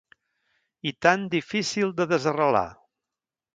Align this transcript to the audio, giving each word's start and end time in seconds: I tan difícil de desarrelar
I 0.91 0.93
tan 1.07 1.27
difícil 1.35 1.93
de 2.01 2.09
desarrelar 2.15 2.67